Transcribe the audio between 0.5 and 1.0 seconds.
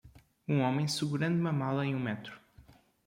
homem